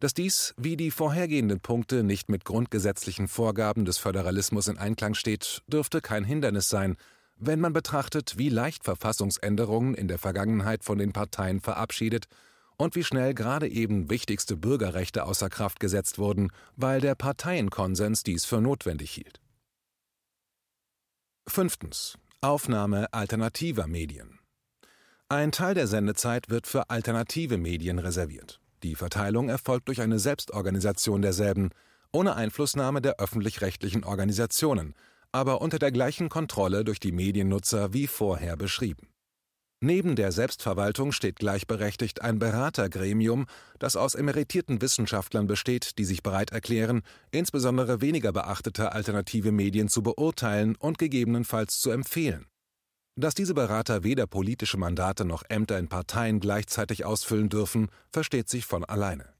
Dass 0.00 0.12
dies, 0.12 0.52
wie 0.56 0.76
die 0.76 0.90
vorhergehenden 0.90 1.60
Punkte, 1.60 2.02
nicht 2.02 2.28
mit 2.28 2.44
grundgesetzlichen 2.44 3.28
Vorgaben 3.28 3.84
des 3.84 3.98
Föderalismus 3.98 4.66
in 4.66 4.78
Einklang 4.78 5.14
steht, 5.14 5.62
dürfte 5.68 6.00
kein 6.00 6.24
Hindernis 6.24 6.68
sein, 6.68 6.96
wenn 7.36 7.60
man 7.60 7.72
betrachtet, 7.72 8.38
wie 8.38 8.48
leicht 8.48 8.84
Verfassungsänderungen 8.84 9.94
in 9.94 10.08
der 10.08 10.18
Vergangenheit 10.18 10.84
von 10.84 10.98
den 10.98 11.12
Parteien 11.12 11.60
verabschiedet 11.60 12.26
und 12.76 12.94
wie 12.94 13.04
schnell 13.04 13.34
gerade 13.34 13.68
eben 13.68 14.10
wichtigste 14.10 14.56
Bürgerrechte 14.56 15.24
außer 15.24 15.48
Kraft 15.48 15.80
gesetzt 15.80 16.18
wurden, 16.18 16.50
weil 16.76 17.00
der 17.00 17.14
Parteienkonsens 17.14 18.22
dies 18.22 18.44
für 18.44 18.60
notwendig 18.60 19.10
hielt. 19.10 19.40
Fünftens. 21.48 22.18
Aufnahme 22.40 23.12
alternativer 23.12 23.86
Medien. 23.86 24.38
Ein 25.28 25.52
Teil 25.52 25.74
der 25.74 25.86
Sendezeit 25.86 26.50
wird 26.50 26.66
für 26.66 26.90
alternative 26.90 27.58
Medien 27.58 27.98
reserviert. 27.98 28.60
Die 28.82 28.94
Verteilung 28.94 29.48
erfolgt 29.48 29.88
durch 29.88 30.00
eine 30.00 30.18
Selbstorganisation 30.18 31.22
derselben, 31.22 31.70
ohne 32.12 32.36
Einflussnahme 32.36 33.00
der 33.00 33.18
öffentlich-rechtlichen 33.18 34.04
Organisationen, 34.04 34.94
aber 35.32 35.60
unter 35.60 35.78
der 35.78 35.92
gleichen 35.92 36.28
Kontrolle 36.28 36.84
durch 36.84 37.00
die 37.00 37.12
Mediennutzer 37.12 37.92
wie 37.92 38.06
vorher 38.06 38.56
beschrieben. 38.56 39.08
Neben 39.82 40.16
der 40.16 40.32
Selbstverwaltung 40.32 41.12
steht 41.12 41.36
gleichberechtigt 41.36 42.22
ein 42.22 42.38
Beratergremium, 42.38 43.44
das 43.78 43.94
aus 43.94 44.14
emeritierten 44.14 44.80
Wissenschaftlern 44.80 45.46
besteht, 45.46 45.98
die 45.98 46.06
sich 46.06 46.22
bereit 46.22 46.50
erklären, 46.50 47.02
insbesondere 47.30 48.00
weniger 48.00 48.32
beachtete 48.32 48.92
alternative 48.92 49.52
Medien 49.52 49.88
zu 49.88 50.02
beurteilen 50.02 50.76
und 50.76 50.98
gegebenenfalls 50.98 51.78
zu 51.78 51.90
empfehlen. 51.90 52.46
Dass 53.16 53.34
diese 53.34 53.54
Berater 53.54 54.02
weder 54.02 54.26
politische 54.26 54.78
Mandate 54.78 55.26
noch 55.26 55.42
Ämter 55.48 55.78
in 55.78 55.88
Parteien 55.88 56.40
gleichzeitig 56.40 57.04
ausfüllen 57.04 57.50
dürfen, 57.50 57.88
versteht 58.10 58.48
sich 58.48 58.64
von 58.64 58.84
alleine. 58.84 59.35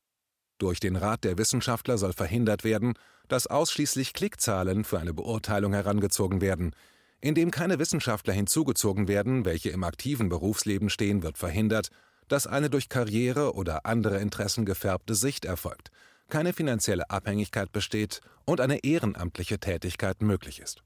Durch 0.59 0.81
den 0.81 0.97
Rat 0.97 1.25
der 1.25 1.39
Wissenschaftler 1.39 1.99
soll 1.99 2.13
verhindert 2.13 2.65
werden, 2.65 2.95
dass 3.29 3.47
ausschließlich 3.47 4.13
Klickzahlen 4.13 4.85
für 4.85 4.99
eine 4.99 5.13
Beurteilung 5.13 5.73
herangezogen 5.73 6.41
werden, 6.41 6.75
indem 7.21 7.51
keine 7.51 7.79
Wissenschaftler 7.79 8.33
hinzugezogen 8.33 9.09
werden, 9.09 9.45
welche 9.45 9.71
im 9.71 9.85
aktiven 9.85 10.29
Berufsleben 10.29 10.91
stehen, 10.91 11.23
wird 11.23 11.39
verhindert, 11.39 11.89
dass 12.29 12.47
eine 12.47 12.71
durch 12.71 12.89
Karriere 12.89 13.55
oder 13.55 13.87
andere 13.87 14.19
Interessen 14.19 14.65
gefärbte 14.65 15.15
Sicht 15.15 15.45
erfolgt, 15.45 15.91
keine 16.29 16.53
finanzielle 16.53 17.11
Abhängigkeit 17.11 17.73
besteht 17.73 18.21
und 18.45 18.61
eine 18.61 18.85
ehrenamtliche 18.85 19.59
Tätigkeit 19.59 20.23
möglich 20.23 20.61
ist. 20.61 20.83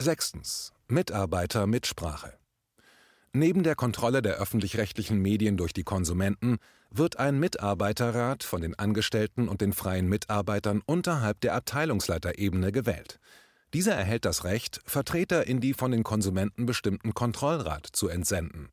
Sechstens. 0.00 0.72
Mitarbeitermitsprache. 0.88 2.39
Neben 3.32 3.62
der 3.62 3.76
Kontrolle 3.76 4.22
der 4.22 4.38
öffentlich-rechtlichen 4.38 5.18
Medien 5.18 5.56
durch 5.56 5.72
die 5.72 5.84
Konsumenten 5.84 6.58
wird 6.90 7.20
ein 7.20 7.38
Mitarbeiterrat 7.38 8.42
von 8.42 8.60
den 8.60 8.76
Angestellten 8.76 9.48
und 9.48 9.60
den 9.60 9.72
freien 9.72 10.08
Mitarbeitern 10.08 10.82
unterhalb 10.84 11.40
der 11.40 11.54
Abteilungsleiterebene 11.54 12.72
gewählt. 12.72 13.20
Dieser 13.72 13.94
erhält 13.94 14.24
das 14.24 14.42
Recht, 14.42 14.80
Vertreter 14.84 15.46
in 15.46 15.60
die 15.60 15.74
von 15.74 15.92
den 15.92 16.02
Konsumenten 16.02 16.66
bestimmten 16.66 17.14
Kontrollrat 17.14 17.86
zu 17.86 18.08
entsenden. 18.08 18.68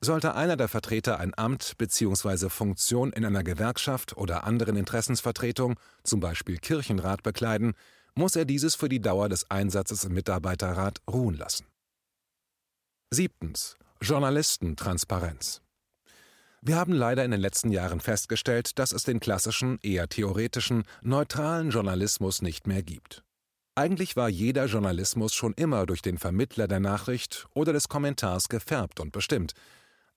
Sollte 0.00 0.34
einer 0.34 0.56
der 0.56 0.66
Vertreter 0.66 1.20
ein 1.20 1.32
Amt 1.38 1.78
bzw. 1.78 2.48
Funktion 2.48 3.12
in 3.12 3.24
einer 3.24 3.44
Gewerkschaft 3.44 4.16
oder 4.16 4.42
anderen 4.42 4.74
Interessensvertretung, 4.74 5.78
zum 6.02 6.18
Beispiel 6.18 6.58
Kirchenrat, 6.58 7.22
bekleiden, 7.22 7.74
muss 8.16 8.34
er 8.34 8.46
dieses 8.46 8.74
für 8.74 8.88
die 8.88 9.00
Dauer 9.00 9.28
des 9.28 9.48
Einsatzes 9.48 10.02
im 10.02 10.14
Mitarbeiterrat 10.14 11.00
ruhen 11.08 11.36
lassen. 11.36 11.66
Siebtens. 13.12 13.76
Journalistentransparenz. 14.02 15.62
Wir 16.60 16.74
haben 16.74 16.92
leider 16.92 17.24
in 17.24 17.30
den 17.30 17.40
letzten 17.40 17.70
Jahren 17.70 18.00
festgestellt, 18.00 18.80
dass 18.80 18.90
es 18.90 19.04
den 19.04 19.20
klassischen, 19.20 19.78
eher 19.80 20.08
theoretischen, 20.08 20.82
neutralen 21.02 21.70
Journalismus 21.70 22.42
nicht 22.42 22.66
mehr 22.66 22.82
gibt. 22.82 23.22
Eigentlich 23.76 24.16
war 24.16 24.28
jeder 24.28 24.66
Journalismus 24.66 25.34
schon 25.34 25.54
immer 25.54 25.86
durch 25.86 26.02
den 26.02 26.18
Vermittler 26.18 26.66
der 26.66 26.80
Nachricht 26.80 27.46
oder 27.54 27.72
des 27.72 27.88
Kommentars 27.88 28.48
gefärbt 28.48 28.98
und 28.98 29.12
bestimmt. 29.12 29.52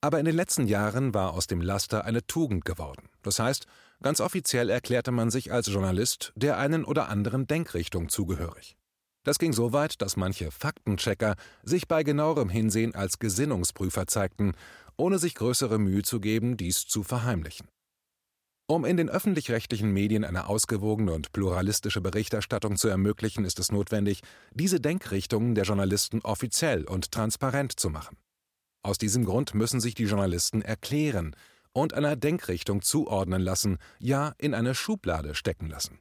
Aber 0.01 0.19
in 0.19 0.25
den 0.25 0.35
letzten 0.35 0.65
Jahren 0.65 1.13
war 1.13 1.33
aus 1.33 1.45
dem 1.45 1.61
Laster 1.61 2.05
eine 2.05 2.25
Tugend 2.25 2.65
geworden. 2.65 3.07
Das 3.21 3.37
heißt, 3.37 3.67
ganz 4.01 4.19
offiziell 4.19 4.71
erklärte 4.71 5.11
man 5.11 5.29
sich 5.29 5.51
als 5.51 5.67
Journalist 5.67 6.33
der 6.35 6.57
einen 6.57 6.85
oder 6.85 7.07
anderen 7.09 7.45
Denkrichtung 7.45 8.09
zugehörig. 8.09 8.77
Das 9.25 9.39
ging 9.39 9.53
so 9.53 9.73
weit, 9.73 10.01
dass 10.03 10.17
manche 10.17 10.51
Faktenchecker 10.51 11.35
sich 11.63 11.87
bei 11.87 12.03
genauerem 12.03 12.47
Hinsehen 12.47 12.93
als 12.93 13.17
Gesinnungsprüfer 13.17 14.05
zeigten, 14.05 14.53
ohne 14.97 15.17
sich 15.17 15.33
größere 15.33 15.79
Mühe 15.79 16.03
zu 16.03 16.19
geben, 16.19 16.57
dies 16.57 16.85
zu 16.85 17.01
verheimlichen. 17.01 17.67
Um 18.67 18.85
in 18.85 18.97
den 18.97 19.09
öffentlich-rechtlichen 19.09 19.91
Medien 19.91 20.23
eine 20.23 20.47
ausgewogene 20.47 21.11
und 21.11 21.31
pluralistische 21.31 22.01
Berichterstattung 22.01 22.77
zu 22.77 22.87
ermöglichen, 22.87 23.45
ist 23.45 23.59
es 23.59 23.71
notwendig, 23.71 24.21
diese 24.53 24.79
Denkrichtungen 24.79 25.55
der 25.55 25.65
Journalisten 25.65 26.21
offiziell 26.21 26.85
und 26.85 27.11
transparent 27.11 27.79
zu 27.79 27.89
machen. 27.89 28.17
Aus 28.83 28.99
diesem 28.99 29.25
Grund 29.25 29.55
müssen 29.55 29.79
sich 29.79 29.95
die 29.95 30.05
Journalisten 30.05 30.61
erklären 30.61 31.35
und 31.73 31.95
einer 31.95 32.15
Denkrichtung 32.15 32.83
zuordnen 32.83 33.41
lassen, 33.41 33.79
ja 33.97 34.33
in 34.37 34.53
eine 34.53 34.75
Schublade 34.75 35.33
stecken 35.33 35.67
lassen. 35.67 35.99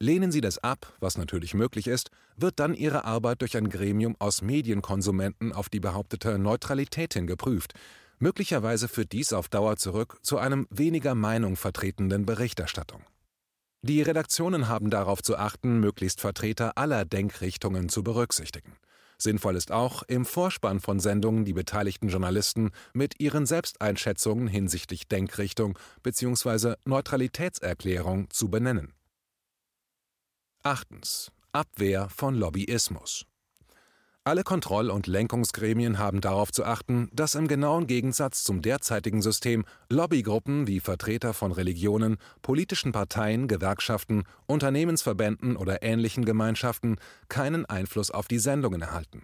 Lehnen 0.00 0.32
sie 0.32 0.40
das 0.40 0.58
ab, 0.58 0.94
was 0.98 1.18
natürlich 1.18 1.54
möglich 1.54 1.86
ist, 1.86 2.10
wird 2.36 2.58
dann 2.58 2.74
ihre 2.74 3.04
Arbeit 3.04 3.42
durch 3.42 3.56
ein 3.56 3.68
Gremium 3.68 4.16
aus 4.18 4.42
Medienkonsumenten 4.42 5.52
auf 5.52 5.68
die 5.68 5.80
behauptete 5.80 6.38
Neutralität 6.38 7.14
hin 7.14 7.26
geprüft, 7.26 7.74
Möglicherweise 8.22 8.86
führt 8.88 9.12
dies 9.12 9.32
auf 9.32 9.48
Dauer 9.48 9.78
zurück 9.78 10.18
zu 10.22 10.36
einem 10.36 10.66
weniger 10.70 11.14
Meinung 11.14 11.56
vertretenden 11.56 12.26
Berichterstattung. 12.26 13.02
Die 13.80 14.02
Redaktionen 14.02 14.68
haben 14.68 14.90
darauf 14.90 15.22
zu 15.22 15.38
achten, 15.38 15.80
möglichst 15.80 16.20
Vertreter 16.20 16.76
aller 16.76 17.06
Denkrichtungen 17.06 17.88
zu 17.88 18.04
berücksichtigen. 18.04 18.76
Sinnvoll 19.16 19.56
ist 19.56 19.72
auch, 19.72 20.02
im 20.02 20.26
Vorspann 20.26 20.80
von 20.80 21.00
Sendungen 21.00 21.46
die 21.46 21.54
beteiligten 21.54 22.10
Journalisten 22.10 22.72
mit 22.92 23.18
ihren 23.20 23.46
Selbsteinschätzungen 23.46 24.48
hinsichtlich 24.48 25.08
Denkrichtung 25.08 25.78
bzw. 26.02 26.74
Neutralitätserklärung 26.84 28.28
zu 28.28 28.50
benennen. 28.50 28.92
Achtens. 30.62 31.32
Abwehr 31.52 32.10
von 32.10 32.34
Lobbyismus. 32.34 33.24
Alle 34.24 34.42
Kontroll- 34.42 34.90
und 34.90 35.06
Lenkungsgremien 35.06 35.98
haben 35.98 36.20
darauf 36.20 36.52
zu 36.52 36.66
achten, 36.66 37.08
dass 37.14 37.34
im 37.34 37.48
genauen 37.48 37.86
Gegensatz 37.86 38.44
zum 38.44 38.60
derzeitigen 38.60 39.22
System 39.22 39.64
Lobbygruppen 39.88 40.66
wie 40.66 40.80
Vertreter 40.80 41.32
von 41.32 41.52
Religionen, 41.52 42.18
politischen 42.42 42.92
Parteien, 42.92 43.48
Gewerkschaften, 43.48 44.24
Unternehmensverbänden 44.44 45.56
oder 45.56 45.82
ähnlichen 45.82 46.26
Gemeinschaften 46.26 46.96
keinen 47.30 47.64
Einfluss 47.64 48.10
auf 48.10 48.28
die 48.28 48.38
Sendungen 48.38 48.82
erhalten. 48.82 49.22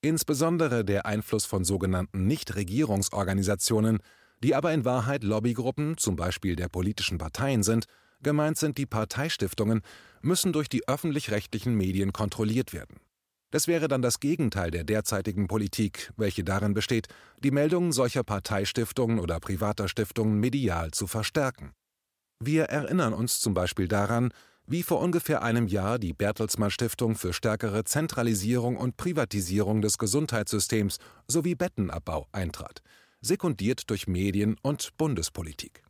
Insbesondere 0.00 0.82
der 0.82 1.04
Einfluss 1.04 1.44
von 1.44 1.62
sogenannten 1.62 2.26
Nichtregierungsorganisationen, 2.26 3.98
die 4.42 4.54
aber 4.54 4.72
in 4.72 4.86
Wahrheit 4.86 5.24
Lobbygruppen, 5.24 5.98
zum 5.98 6.16
Beispiel 6.16 6.56
der 6.56 6.68
politischen 6.68 7.18
Parteien 7.18 7.62
sind, 7.62 7.84
gemeint 8.22 8.58
sind 8.58 8.78
die 8.78 8.86
Parteistiftungen, 8.86 9.82
müssen 10.22 10.52
durch 10.52 10.68
die 10.68 10.86
öffentlich-rechtlichen 10.88 11.74
Medien 11.74 12.12
kontrolliert 12.12 12.72
werden. 12.72 13.00
Das 13.50 13.66
wäre 13.66 13.88
dann 13.88 14.02
das 14.02 14.20
Gegenteil 14.20 14.70
der 14.70 14.84
derzeitigen 14.84 15.48
Politik, 15.48 16.12
welche 16.16 16.44
darin 16.44 16.72
besteht, 16.72 17.08
die 17.42 17.50
Meldungen 17.50 17.90
solcher 17.92 18.22
Parteistiftungen 18.22 19.18
oder 19.18 19.40
privater 19.40 19.88
Stiftungen 19.88 20.38
medial 20.38 20.92
zu 20.92 21.06
verstärken. 21.06 21.72
Wir 22.38 22.64
erinnern 22.64 23.12
uns 23.12 23.40
zum 23.40 23.52
Beispiel 23.52 23.88
daran, 23.88 24.32
wie 24.66 24.84
vor 24.84 25.00
ungefähr 25.00 25.42
einem 25.42 25.66
Jahr 25.66 25.98
die 25.98 26.12
Bertelsmann 26.12 26.70
Stiftung 26.70 27.16
für 27.16 27.32
stärkere 27.32 27.82
Zentralisierung 27.82 28.76
und 28.76 28.96
Privatisierung 28.96 29.82
des 29.82 29.98
Gesundheitssystems 29.98 30.98
sowie 31.26 31.56
Bettenabbau 31.56 32.28
eintrat, 32.30 32.82
sekundiert 33.20 33.90
durch 33.90 34.06
Medien 34.06 34.56
und 34.62 34.96
Bundespolitik. 34.96 35.82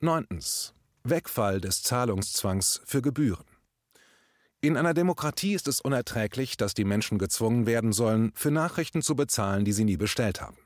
9. 0.00 0.26
Wegfall 1.04 1.60
des 1.60 1.82
Zahlungszwangs 1.82 2.80
für 2.84 3.02
Gebühren. 3.02 3.44
In 4.60 4.76
einer 4.76 4.92
Demokratie 4.92 5.54
ist 5.54 5.68
es 5.68 5.80
unerträglich, 5.80 6.58
dass 6.58 6.74
die 6.74 6.84
Menschen 6.84 7.18
gezwungen 7.18 7.64
werden 7.64 7.92
sollen, 7.92 8.32
für 8.34 8.50
Nachrichten 8.50 9.00
zu 9.00 9.16
bezahlen, 9.16 9.64
die 9.64 9.72
sie 9.72 9.84
nie 9.84 9.96
bestellt 9.96 10.42
haben. 10.42 10.58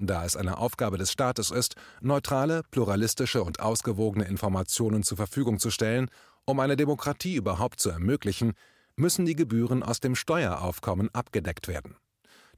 Da 0.00 0.24
es 0.24 0.36
eine 0.36 0.58
Aufgabe 0.58 0.98
des 0.98 1.12
Staates 1.12 1.50
ist, 1.50 1.76
neutrale, 2.00 2.62
pluralistische 2.70 3.42
und 3.44 3.60
ausgewogene 3.60 4.24
Informationen 4.24 5.04
zur 5.04 5.16
Verfügung 5.16 5.58
zu 5.58 5.70
stellen, 5.70 6.10
um 6.44 6.58
eine 6.60 6.76
Demokratie 6.76 7.36
überhaupt 7.36 7.78
zu 7.78 7.90
ermöglichen, 7.90 8.54
müssen 8.96 9.26
die 9.26 9.36
Gebühren 9.36 9.82
aus 9.82 10.00
dem 10.00 10.16
Steueraufkommen 10.16 11.08
abgedeckt 11.14 11.68
werden. 11.68 11.96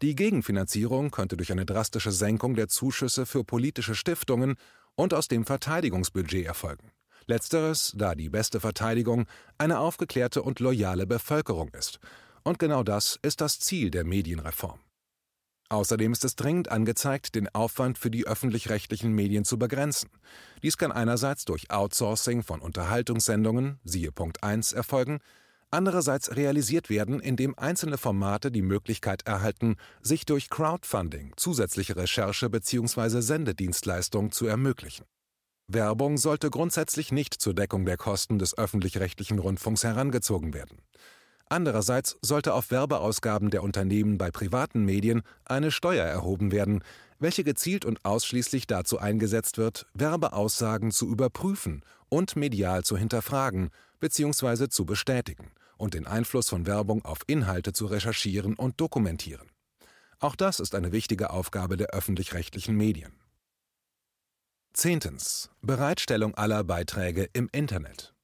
Die 0.00 0.14
Gegenfinanzierung 0.14 1.10
könnte 1.10 1.36
durch 1.36 1.52
eine 1.52 1.66
drastische 1.66 2.12
Senkung 2.12 2.54
der 2.54 2.68
Zuschüsse 2.68 3.26
für 3.26 3.44
politische 3.44 3.94
Stiftungen 3.94 4.56
und 4.94 5.12
aus 5.12 5.28
dem 5.28 5.44
Verteidigungsbudget 5.44 6.46
erfolgen. 6.46 6.90
Letzteres, 7.30 7.94
da 7.96 8.14
die 8.14 8.28
beste 8.28 8.60
Verteidigung 8.60 9.26
eine 9.56 9.78
aufgeklärte 9.78 10.42
und 10.42 10.60
loyale 10.60 11.06
Bevölkerung 11.06 11.68
ist. 11.70 12.00
Und 12.42 12.58
genau 12.58 12.82
das 12.82 13.18
ist 13.22 13.40
das 13.40 13.58
Ziel 13.60 13.90
der 13.90 14.04
Medienreform. 14.04 14.80
Außerdem 15.68 16.12
ist 16.12 16.24
es 16.24 16.34
dringend 16.34 16.68
angezeigt, 16.72 17.36
den 17.36 17.48
Aufwand 17.54 17.96
für 17.96 18.10
die 18.10 18.26
öffentlich-rechtlichen 18.26 19.12
Medien 19.12 19.44
zu 19.44 19.56
begrenzen. 19.56 20.10
Dies 20.64 20.76
kann 20.76 20.90
einerseits 20.90 21.44
durch 21.44 21.70
Outsourcing 21.70 22.42
von 22.42 22.60
Unterhaltungssendungen, 22.60 23.78
siehe 23.84 24.10
Punkt 24.10 24.42
1, 24.42 24.72
erfolgen, 24.72 25.20
andererseits 25.70 26.34
realisiert 26.34 26.90
werden, 26.90 27.20
indem 27.20 27.56
einzelne 27.56 27.98
Formate 27.98 28.50
die 28.50 28.62
Möglichkeit 28.62 29.28
erhalten, 29.28 29.76
sich 30.02 30.26
durch 30.26 30.50
Crowdfunding 30.50 31.34
zusätzliche 31.36 31.94
Recherche 31.94 32.50
bzw. 32.50 33.20
Sendedienstleistung 33.20 34.32
zu 34.32 34.46
ermöglichen. 34.46 35.04
Werbung 35.72 36.18
sollte 36.18 36.50
grundsätzlich 36.50 37.12
nicht 37.12 37.34
zur 37.34 37.54
Deckung 37.54 37.84
der 37.84 37.96
Kosten 37.96 38.38
des 38.38 38.56
öffentlich-rechtlichen 38.56 39.38
Rundfunks 39.38 39.84
herangezogen 39.84 40.52
werden. 40.54 40.78
Andererseits 41.48 42.16
sollte 42.22 42.54
auf 42.54 42.70
Werbeausgaben 42.70 43.50
der 43.50 43.62
Unternehmen 43.62 44.18
bei 44.18 44.30
privaten 44.30 44.84
Medien 44.84 45.22
eine 45.44 45.70
Steuer 45.70 46.04
erhoben 46.04 46.52
werden, 46.52 46.84
welche 47.18 47.44
gezielt 47.44 47.84
und 47.84 48.04
ausschließlich 48.04 48.66
dazu 48.66 48.98
eingesetzt 48.98 49.58
wird, 49.58 49.86
Werbeaussagen 49.94 50.92
zu 50.92 51.08
überprüfen 51.08 51.84
und 52.08 52.36
medial 52.36 52.84
zu 52.84 52.96
hinterfragen 52.96 53.70
bzw. 53.98 54.68
zu 54.68 54.84
bestätigen 54.84 55.50
und 55.76 55.94
den 55.94 56.06
Einfluss 56.06 56.48
von 56.48 56.66
Werbung 56.66 57.04
auf 57.04 57.18
Inhalte 57.26 57.72
zu 57.72 57.86
recherchieren 57.86 58.54
und 58.54 58.80
dokumentieren. 58.80 59.48
Auch 60.20 60.36
das 60.36 60.60
ist 60.60 60.74
eine 60.74 60.92
wichtige 60.92 61.30
Aufgabe 61.30 61.76
der 61.76 61.88
öffentlich-rechtlichen 61.88 62.76
Medien. 62.76 63.12
Zehntens. 64.72 65.50
Bereitstellung 65.62 66.36
aller 66.36 66.62
Beiträge 66.62 67.28
im 67.32 67.48
Internet. 67.50 68.14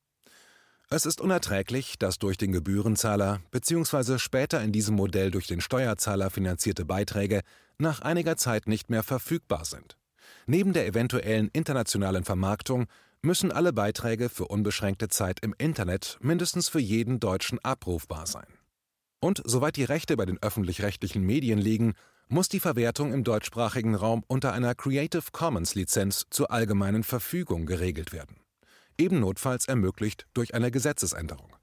Es 0.88 1.04
ist 1.04 1.20
unerträglich, 1.20 1.98
dass 1.98 2.18
durch 2.18 2.38
den 2.38 2.52
Gebührenzahler 2.52 3.40
bzw. 3.50 4.18
später 4.18 4.62
in 4.62 4.70
diesem 4.70 4.94
Modell 4.94 5.32
durch 5.32 5.48
den 5.48 5.60
Steuerzahler 5.60 6.30
finanzierte 6.30 6.84
Beiträge 6.84 7.40
nach 7.78 8.00
einiger 8.00 8.36
Zeit 8.36 8.68
nicht 8.68 8.90
mehr 8.90 9.02
verfügbar 9.02 9.64
sind. 9.64 9.96
Neben 10.46 10.72
der 10.72 10.86
eventuellen 10.86 11.48
internationalen 11.52 12.24
Vermarktung 12.24 12.86
müssen 13.22 13.50
alle 13.50 13.72
Beiträge 13.72 14.28
für 14.28 14.46
unbeschränkte 14.46 15.08
Zeit 15.08 15.40
im 15.40 15.52
Internet 15.58 16.16
mindestens 16.20 16.68
für 16.68 16.80
jeden 16.80 17.18
Deutschen 17.18 17.58
abrufbar 17.64 18.28
sein. 18.28 18.46
Und 19.18 19.42
soweit 19.44 19.76
die 19.76 19.84
Rechte 19.84 20.16
bei 20.16 20.26
den 20.26 20.40
öffentlich-rechtlichen 20.40 21.22
Medien 21.22 21.58
liegen, 21.58 21.94
muss 22.28 22.49
die 22.49 22.61
Verwertung 22.61 23.12
im 23.12 23.25
deutschsprachigen 23.25 23.95
Raum 23.95 24.25
unter 24.26 24.52
einer 24.52 24.75
Creative 24.75 25.25
Commons 25.33 25.75
Lizenz 25.75 26.26
zur 26.30 26.50
allgemeinen 26.50 27.04
Verfügung 27.04 27.66
geregelt 27.66 28.12
werden 28.12 28.37
eben 28.99 29.21
notfalls 29.21 29.66
ermöglicht 29.66 30.26
durch 30.35 30.54
eine 30.54 30.71
Gesetzesänderung. 30.71 31.54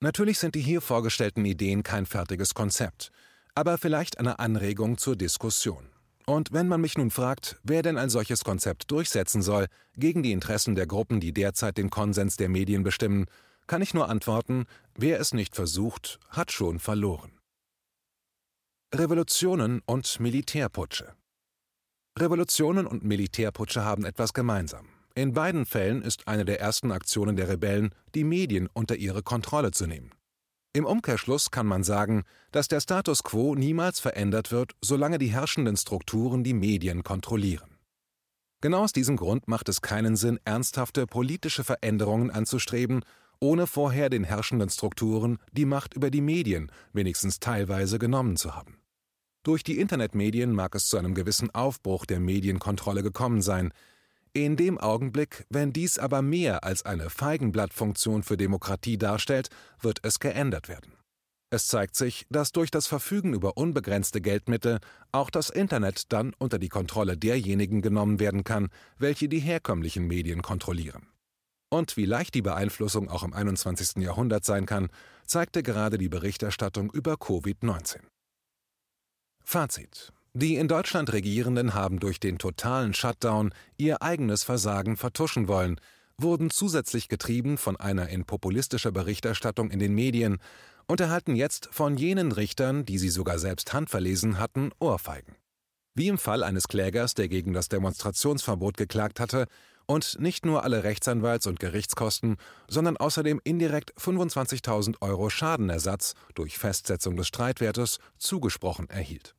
Natürlich 0.00 0.38
sind 0.38 0.54
die 0.54 0.60
hier 0.60 0.80
vorgestellten 0.80 1.44
Ideen 1.44 1.82
kein 1.82 2.06
fertiges 2.06 2.54
Konzept, 2.54 3.10
aber 3.54 3.78
vielleicht 3.78 4.18
eine 4.18 4.38
Anregung 4.38 4.98
zur 4.98 5.16
Diskussion. 5.16 5.88
Und 6.26 6.52
wenn 6.52 6.68
man 6.68 6.80
mich 6.80 6.98
nun 6.98 7.10
fragt, 7.10 7.58
wer 7.62 7.82
denn 7.82 7.96
ein 7.96 8.10
solches 8.10 8.44
Konzept 8.44 8.90
durchsetzen 8.90 9.42
soll, 9.42 9.66
gegen 9.96 10.22
die 10.22 10.32
Interessen 10.32 10.74
der 10.74 10.86
Gruppen, 10.86 11.20
die 11.20 11.32
derzeit 11.32 11.78
den 11.78 11.88
Konsens 11.88 12.36
der 12.36 12.48
Medien 12.48 12.82
bestimmen, 12.82 13.26
kann 13.66 13.80
ich 13.80 13.94
nur 13.94 14.08
antworten, 14.08 14.66
wer 14.96 15.20
es 15.20 15.32
nicht 15.32 15.54
versucht, 15.54 16.18
hat 16.28 16.52
schon 16.52 16.78
verloren. 16.78 17.35
Revolutionen 18.94 19.82
und 19.84 20.20
Militärputsche 20.20 21.16
Revolutionen 22.16 22.86
und 22.86 23.02
Militärputsche 23.02 23.84
haben 23.84 24.04
etwas 24.04 24.32
gemeinsam. 24.32 24.86
In 25.16 25.32
beiden 25.32 25.66
Fällen 25.66 26.02
ist 26.02 26.28
eine 26.28 26.44
der 26.44 26.60
ersten 26.60 26.92
Aktionen 26.92 27.34
der 27.34 27.48
Rebellen, 27.48 27.92
die 28.14 28.22
Medien 28.22 28.68
unter 28.72 28.94
ihre 28.94 29.24
Kontrolle 29.24 29.72
zu 29.72 29.88
nehmen. 29.88 30.12
Im 30.72 30.84
Umkehrschluss 30.84 31.50
kann 31.50 31.66
man 31.66 31.82
sagen, 31.82 32.22
dass 32.52 32.68
der 32.68 32.80
Status 32.80 33.24
quo 33.24 33.56
niemals 33.56 33.98
verändert 33.98 34.52
wird, 34.52 34.76
solange 34.80 35.18
die 35.18 35.32
herrschenden 35.32 35.76
Strukturen 35.76 36.44
die 36.44 36.54
Medien 36.54 37.02
kontrollieren. 37.02 37.78
Genau 38.60 38.84
aus 38.84 38.92
diesem 38.92 39.16
Grund 39.16 39.48
macht 39.48 39.68
es 39.68 39.82
keinen 39.82 40.14
Sinn, 40.14 40.38
ernsthafte 40.44 41.08
politische 41.08 41.64
Veränderungen 41.64 42.30
anzustreben, 42.30 43.04
ohne 43.40 43.66
vorher 43.66 44.10
den 44.10 44.24
herrschenden 44.24 44.70
Strukturen 44.70 45.38
die 45.52 45.66
Macht 45.66 45.94
über 45.94 46.10
die 46.10 46.20
Medien 46.20 46.70
wenigstens 46.92 47.40
teilweise 47.40 47.98
genommen 47.98 48.36
zu 48.36 48.54
haben. 48.54 48.78
Durch 49.42 49.62
die 49.62 49.78
Internetmedien 49.78 50.52
mag 50.52 50.74
es 50.74 50.88
zu 50.88 50.96
einem 50.96 51.14
gewissen 51.14 51.54
Aufbruch 51.54 52.04
der 52.04 52.18
Medienkontrolle 52.18 53.02
gekommen 53.02 53.42
sein, 53.42 53.72
in 54.32 54.56
dem 54.56 54.76
Augenblick, 54.76 55.46
wenn 55.48 55.72
dies 55.72 55.98
aber 55.98 56.20
mehr 56.20 56.62
als 56.62 56.84
eine 56.84 57.08
Feigenblattfunktion 57.08 58.22
für 58.22 58.36
Demokratie 58.36 58.98
darstellt, 58.98 59.48
wird 59.80 60.00
es 60.02 60.20
geändert 60.20 60.68
werden. 60.68 60.92
Es 61.48 61.68
zeigt 61.68 61.96
sich, 61.96 62.26
dass 62.28 62.52
durch 62.52 62.70
das 62.70 62.86
Verfügen 62.86 63.32
über 63.32 63.56
unbegrenzte 63.56 64.20
Geldmittel 64.20 64.80
auch 65.12 65.30
das 65.30 65.48
Internet 65.48 66.12
dann 66.12 66.34
unter 66.38 66.58
die 66.58 66.68
Kontrolle 66.68 67.16
derjenigen 67.16 67.80
genommen 67.82 68.18
werden 68.20 68.44
kann, 68.44 68.68
welche 68.98 69.28
die 69.28 69.38
herkömmlichen 69.38 70.06
Medien 70.06 70.42
kontrollieren. 70.42 71.08
Und 71.68 71.96
wie 71.96 72.04
leicht 72.04 72.34
die 72.34 72.42
Beeinflussung 72.42 73.08
auch 73.08 73.22
im 73.22 73.32
21. 73.32 74.02
Jahrhundert 74.02 74.44
sein 74.44 74.66
kann, 74.66 74.88
zeigte 75.26 75.62
gerade 75.62 75.98
die 75.98 76.08
Berichterstattung 76.08 76.90
über 76.90 77.14
Covid-19. 77.14 78.00
Fazit 79.44 80.12
die 80.38 80.56
in 80.56 80.68
Deutschland 80.68 81.14
Regierenden 81.14 81.72
haben 81.72 81.98
durch 81.98 82.20
den 82.20 82.36
totalen 82.36 82.92
Shutdown 82.92 83.54
ihr 83.78 84.02
eigenes 84.02 84.44
Versagen 84.44 84.98
vertuschen 84.98 85.48
wollen, 85.48 85.80
wurden 86.18 86.50
zusätzlich 86.50 87.08
getrieben 87.08 87.56
von 87.56 87.76
einer 87.76 88.10
in 88.10 88.26
populistischer 88.26 88.92
Berichterstattung 88.92 89.70
in 89.70 89.78
den 89.78 89.94
Medien 89.94 90.36
und 90.86 91.00
erhalten 91.00 91.36
jetzt 91.36 91.70
von 91.72 91.96
jenen 91.96 92.32
Richtern, 92.32 92.84
die 92.84 92.98
sie 92.98 93.08
sogar 93.08 93.38
selbst 93.38 93.72
handverlesen 93.72 94.38
hatten, 94.38 94.72
Ohrfeigen. 94.78 95.36
Wie 95.94 96.08
im 96.08 96.18
Fall 96.18 96.42
eines 96.42 96.68
Klägers, 96.68 97.14
der 97.14 97.28
gegen 97.28 97.54
das 97.54 97.70
Demonstrationsverbot 97.70 98.76
geklagt 98.76 99.20
hatte 99.20 99.46
und 99.86 100.20
nicht 100.20 100.44
nur 100.44 100.64
alle 100.64 100.84
Rechtsanwalts- 100.84 101.48
und 101.48 101.60
Gerichtskosten, 101.60 102.36
sondern 102.68 102.96
außerdem 102.96 103.40
indirekt 103.44 103.94
25.000 103.98 104.96
Euro 105.00 105.30
Schadenersatz 105.30 106.14
durch 106.34 106.58
Festsetzung 106.58 107.16
des 107.16 107.28
Streitwertes 107.28 107.98
zugesprochen 108.18 108.90
erhielt 108.90 109.34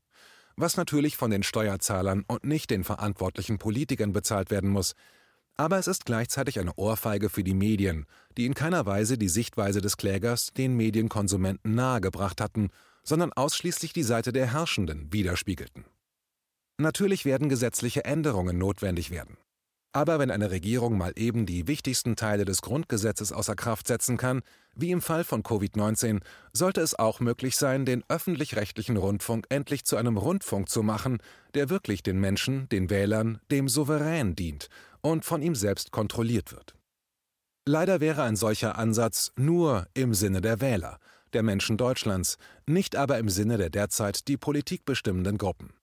was 0.57 0.75
natürlich 0.75 1.15
von 1.15 1.29
den 1.29 1.43
Steuerzahlern 1.43 2.25
und 2.27 2.43
nicht 2.43 2.71
den 2.71 2.83
verantwortlichen 2.83 3.59
Politikern 3.59 4.11
bezahlt 4.11 4.49
werden 4.49 4.71
muss. 4.71 4.93
Aber 5.55 5.77
es 5.77 5.87
ist 5.87 6.05
gleichzeitig 6.05 6.59
eine 6.59 6.73
Ohrfeige 6.75 7.29
für 7.29 7.43
die 7.43 7.53
Medien, 7.53 8.05
die 8.37 8.45
in 8.45 8.53
keiner 8.53 8.85
Weise 8.85 9.17
die 9.17 9.29
Sichtweise 9.29 9.81
des 9.81 9.97
Klägers 9.97 10.51
den 10.53 10.75
Medienkonsumenten 10.75 11.75
nahegebracht 11.75 12.41
hatten, 12.41 12.69
sondern 13.03 13.33
ausschließlich 13.33 13.93
die 13.93 14.03
Seite 14.03 14.31
der 14.31 14.51
Herrschenden 14.51 15.13
widerspiegelten. 15.13 15.85
Natürlich 16.79 17.25
werden 17.25 17.49
gesetzliche 17.49 18.05
Änderungen 18.05 18.57
notwendig 18.57 19.09
werden. 19.09 19.37
Aber 19.93 20.19
wenn 20.19 20.31
eine 20.31 20.51
Regierung 20.51 20.97
mal 20.97 21.13
eben 21.15 21.45
die 21.45 21.67
wichtigsten 21.67 22.15
Teile 22.15 22.45
des 22.45 22.61
Grundgesetzes 22.61 23.31
außer 23.31 23.55
Kraft 23.55 23.87
setzen 23.87 24.17
kann, 24.17 24.41
wie 24.75 24.91
im 24.91 25.01
Fall 25.01 25.23
von 25.23 25.43
Covid-19, 25.43 26.21
sollte 26.53 26.81
es 26.81 26.93
auch 26.93 27.19
möglich 27.19 27.55
sein, 27.55 27.85
den 27.85 28.03
öffentlich-rechtlichen 28.07 28.97
Rundfunk 28.97 29.47
endlich 29.49 29.85
zu 29.85 29.97
einem 29.97 30.17
Rundfunk 30.17 30.69
zu 30.69 30.83
machen, 30.83 31.17
der 31.55 31.69
wirklich 31.69 32.03
den 32.03 32.19
Menschen, 32.19 32.69
den 32.69 32.89
Wählern, 32.89 33.39
dem 33.49 33.69
Souverän 33.69 34.35
dient 34.35 34.69
und 35.01 35.25
von 35.25 35.41
ihm 35.41 35.55
selbst 35.55 35.91
kontrolliert 35.91 36.51
wird. 36.51 36.75
Leider 37.65 37.99
wäre 37.99 38.23
ein 38.23 38.35
solcher 38.35 38.77
Ansatz 38.77 39.31
nur 39.35 39.87
im 39.93 40.13
Sinne 40.13 40.41
der 40.41 40.61
Wähler, 40.61 40.99
der 41.33 41.43
Menschen 41.43 41.77
Deutschlands, 41.77 42.37
nicht 42.65 42.95
aber 42.95 43.17
im 43.17 43.29
Sinne 43.29 43.57
der 43.57 43.69
derzeit 43.69 44.27
die 44.27 44.37
Politik 44.37 44.85
bestimmenden 44.85 45.37
Gruppen. 45.37 45.76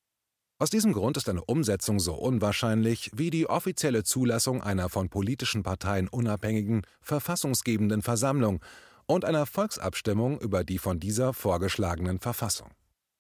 Aus 0.61 0.71
diesem 0.71 0.93
Grund 0.93 1.17
ist 1.17 1.29
eine 1.29 1.45
Umsetzung 1.45 1.99
so 1.99 2.15
unwahrscheinlich 2.15 3.11
wie 3.13 3.31
die 3.31 3.49
offizielle 3.49 4.05
Zulassung 4.05 4.63
einer 4.63 4.89
von 4.89 5.09
politischen 5.09 5.65
Parteien 5.65 6.07
unabhängigen, 6.07 6.83
verfassungsgebenden 7.01 8.03
Versammlung 8.03 8.61
und 9.07 9.25
einer 9.25 9.47
Volksabstimmung 9.47 10.41
über 10.41 10.63
die 10.63 10.79
von 10.79 11.01
dieser 11.01 11.33
vorgeschlagenen 11.33 12.21
Verfassung. 12.21 12.71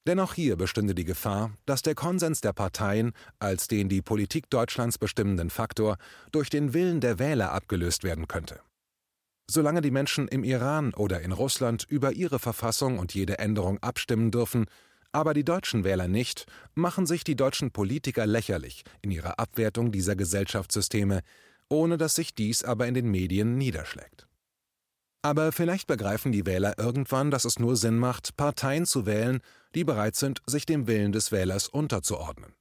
Denn 0.06 0.20
auch 0.20 0.34
hier 0.34 0.56
bestünde 0.56 0.94
die 0.94 1.04
Gefahr, 1.04 1.50
dass 1.66 1.82
der 1.82 1.96
Konsens 1.96 2.40
der 2.40 2.52
Parteien 2.52 3.12
als 3.40 3.66
den 3.66 3.88
die 3.88 4.02
Politik 4.02 4.48
Deutschlands 4.50 4.98
bestimmenden 4.98 5.50
Faktor 5.50 5.96
durch 6.30 6.50
den 6.50 6.72
Willen 6.72 7.00
der 7.00 7.18
Wähler 7.18 7.50
abgelöst 7.52 8.04
werden 8.04 8.28
könnte. 8.28 8.60
Solange 9.50 9.80
die 9.80 9.90
Menschen 9.90 10.28
im 10.28 10.44
Iran 10.44 10.94
oder 10.94 11.20
in 11.22 11.32
Russland 11.32 11.84
über 11.88 12.12
ihre 12.12 12.38
Verfassung 12.38 12.98
und 12.98 13.12
jede 13.12 13.38
Änderung 13.38 13.82
abstimmen 13.82 14.30
dürfen, 14.30 14.66
aber 15.14 15.32
die 15.32 15.44
deutschen 15.44 15.84
Wähler 15.84 16.08
nicht, 16.08 16.46
machen 16.74 17.06
sich 17.06 17.22
die 17.22 17.36
deutschen 17.36 17.70
Politiker 17.70 18.26
lächerlich 18.26 18.82
in 19.00 19.10
ihrer 19.10 19.38
Abwertung 19.38 19.92
dieser 19.92 20.16
Gesellschaftssysteme, 20.16 21.20
ohne 21.68 21.96
dass 21.96 22.16
sich 22.16 22.34
dies 22.34 22.64
aber 22.64 22.88
in 22.88 22.94
den 22.94 23.10
Medien 23.10 23.56
niederschlägt. 23.56 24.26
Aber 25.22 25.52
vielleicht 25.52 25.86
begreifen 25.86 26.32
die 26.32 26.44
Wähler 26.44 26.78
irgendwann, 26.78 27.30
dass 27.30 27.44
es 27.44 27.58
nur 27.58 27.76
Sinn 27.76 27.96
macht, 27.96 28.36
Parteien 28.36 28.86
zu 28.86 29.06
wählen, 29.06 29.40
die 29.74 29.84
bereit 29.84 30.16
sind, 30.16 30.42
sich 30.46 30.66
dem 30.66 30.86
Willen 30.86 31.12
des 31.12 31.32
Wählers 31.32 31.68
unterzuordnen. 31.68 32.52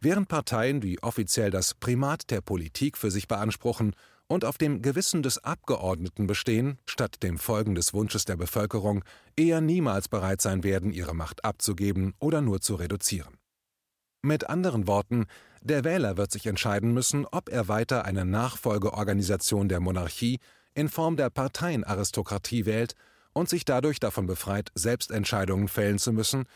Während 0.00 0.28
Parteien, 0.28 0.80
die 0.80 1.02
offiziell 1.02 1.50
das 1.50 1.72
Primat 1.72 2.30
der 2.30 2.42
Politik 2.42 2.98
für 2.98 3.10
sich 3.10 3.26
beanspruchen 3.26 3.96
und 4.34 4.44
auf 4.44 4.58
dem 4.58 4.82
Gewissen 4.82 5.22
des 5.22 5.42
Abgeordneten 5.44 6.26
bestehen, 6.26 6.78
statt 6.86 7.22
dem 7.22 7.38
Folgen 7.38 7.76
des 7.76 7.94
Wunsches 7.94 8.24
der 8.24 8.36
Bevölkerung, 8.36 9.04
eher 9.36 9.60
niemals 9.60 10.08
bereit 10.08 10.40
sein 10.40 10.64
werden, 10.64 10.92
ihre 10.92 11.14
Macht 11.14 11.44
abzugeben 11.44 12.14
oder 12.18 12.40
nur 12.40 12.60
zu 12.60 12.74
reduzieren. 12.74 13.38
Mit 14.22 14.50
anderen 14.50 14.88
Worten, 14.88 15.26
der 15.62 15.84
Wähler 15.84 16.16
wird 16.16 16.32
sich 16.32 16.46
entscheiden 16.46 16.92
müssen, 16.92 17.26
ob 17.26 17.48
er 17.48 17.68
weiter 17.68 18.04
eine 18.04 18.24
Nachfolgeorganisation 18.24 19.68
der 19.68 19.78
Monarchie 19.78 20.40
in 20.74 20.88
Form 20.88 21.16
der 21.16 21.30
Parteienaristokratie 21.30 22.66
wählt 22.66 22.94
und 23.34 23.48
sich 23.48 23.64
dadurch 23.64 24.00
davon 24.00 24.26
befreit, 24.26 24.70
selbst 24.74 25.12
Entscheidungen 25.12 25.68
fällen 25.68 26.00
zu 26.00 26.12
müssen, 26.12 26.46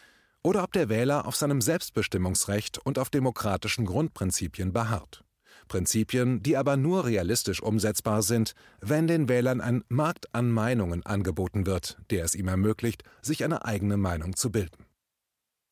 oder 0.43 0.65
ob 0.65 0.73
der 0.73 0.89
Wähler 0.89 1.27
auf 1.27 1.37
seinem 1.37 1.61
Selbstbestimmungsrecht 1.61 2.79
und 2.79 2.99
auf 2.99 3.11
demokratischen 3.11 3.87
Grundprinzipien 3.87 4.73
beharrt. 4.73 5.23
Prinzipien, 5.69 6.43
die 6.43 6.57
aber 6.57 6.77
nur 6.77 7.05
realistisch 7.05 7.63
umsetzbar 7.63 8.23
sind, 8.23 8.55
wenn 8.81 9.07
den 9.07 9.29
Wählern 9.29 9.61
ein 9.61 9.85
Markt 9.89 10.35
an 10.35 10.51
Meinungen 10.51 11.05
angeboten 11.07 11.67
wird, 11.67 11.99
der 12.11 12.25
es 12.25 12.35
ihm 12.35 12.49
ermöglicht, 12.49 13.05
sich 13.23 13.45
eine 13.45 13.65
eigene 13.65 13.97
Meinung 13.97 14.35
zu 14.35 14.51
bilden. 14.51 14.87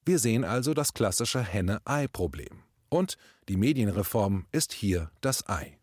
Wir 0.05 0.21
sehen 0.21 0.45
also 0.45 0.73
das 0.75 0.95
klassische 0.95 1.43
Henne-Ei-Problem. 1.43 2.63
Und 2.89 3.17
die 3.49 3.57
Medienreform 3.57 4.47
ist 4.53 4.73
hier 4.73 5.11
das 5.21 5.49
Ei. 5.49 5.77